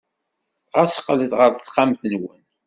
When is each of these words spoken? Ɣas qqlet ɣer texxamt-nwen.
Ɣas 0.77 1.01
qqlet 1.05 1.31
ɣer 1.39 1.49
texxamt-nwen. 1.53 2.41